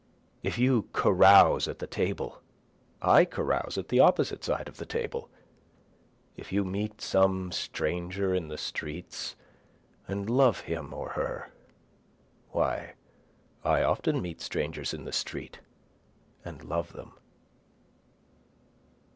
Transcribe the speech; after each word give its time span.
If 0.41 0.57
you 0.57 0.89
carouse 0.93 1.67
at 1.67 1.77
the 1.77 1.85
table 1.85 2.41
I 3.03 3.23
carouse 3.23 3.77
at 3.77 3.89
the 3.89 3.99
opposite 3.99 4.43
side 4.43 4.67
of 4.67 4.77
the 4.77 4.85
table, 4.87 5.29
If 6.35 6.51
you 6.51 6.65
meet 6.65 7.01
some 7.01 7.51
stranger 7.51 8.33
in 8.33 8.47
the 8.47 8.57
streets 8.57 9.35
and 10.07 10.27
love 10.27 10.61
him 10.61 10.91
or 10.91 11.09
her, 11.09 11.51
why 12.49 12.95
I 13.63 13.83
often 13.83 14.23
meet 14.23 14.41
strangers 14.41 14.91
in 14.91 15.03
the 15.05 15.11
street 15.13 15.59
and 16.43 16.63
love 16.63 16.93
them. 16.93 17.19